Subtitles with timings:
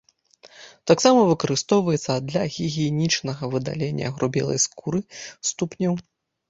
[0.91, 4.99] Таксама выкарыстоўваецца для гігіенічнага выдалення агрубелай скуры
[5.53, 5.93] ступняў.